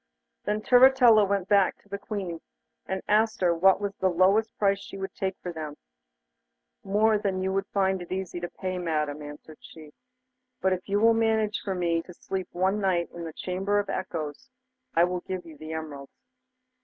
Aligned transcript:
Then 0.45 0.63
Turritella 0.63 1.27
went 1.29 1.47
back 1.47 1.77
to 1.83 1.87
the 1.87 1.99
Queen, 1.99 2.41
and 2.87 3.03
asked 3.07 3.39
her 3.41 3.53
what 3.53 3.79
was 3.79 3.95
the 3.97 4.09
lowest 4.09 4.57
price 4.57 4.79
she 4.79 4.97
would 4.97 5.13
take 5.13 5.37
for 5.43 5.53
them. 5.53 5.77
'More 6.83 7.19
than 7.19 7.43
you 7.43 7.53
would 7.53 7.67
find 7.67 8.01
it 8.01 8.11
easy 8.11 8.39
to 8.39 8.49
pay, 8.49 8.79
Madam,' 8.79 9.21
answered 9.21 9.59
she; 9.61 9.93
'but 10.59 10.73
if 10.73 10.89
you 10.89 10.99
will 10.99 11.13
manage 11.13 11.59
for 11.63 11.75
me 11.75 12.01
to 12.01 12.15
sleep 12.15 12.47
one 12.51 12.81
night 12.81 13.11
in 13.13 13.25
the 13.25 13.33
Chamber 13.33 13.77
of 13.77 13.89
Echoes, 13.91 14.49
I 14.95 15.03
will 15.03 15.19
give 15.21 15.45
you 15.45 15.55
the 15.55 15.73
emeralds. 15.73 16.19